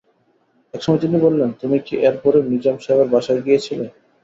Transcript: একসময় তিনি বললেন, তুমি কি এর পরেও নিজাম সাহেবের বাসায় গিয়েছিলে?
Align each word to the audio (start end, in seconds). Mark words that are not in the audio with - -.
একসময় 0.73 1.01
তিনি 1.03 1.17
বললেন, 1.25 1.49
তুমি 1.61 1.77
কি 1.85 1.93
এর 2.01 2.15
পরেও 2.21 2.49
নিজাম 2.51 2.75
সাহেবের 2.83 3.11
বাসায় 3.13 3.41
গিয়েছিলে? 3.45 3.85